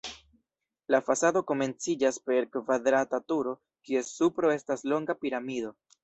La 0.93 0.99
fasado 1.07 1.41
komenciĝas 1.51 2.15
per 2.29 2.47
kvadrata 2.55 3.19
turo, 3.31 3.53
kies 3.89 4.09
supro 4.21 4.51
estas 4.55 4.83
longa 4.93 5.17
piramido. 5.25 5.71